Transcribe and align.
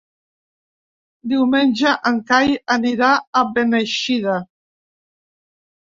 Diumenge 1.33 1.93
en 2.13 2.19
Cai 2.33 2.57
anirà 2.79 3.13
a 3.43 3.47
Beneixida. 3.61 4.43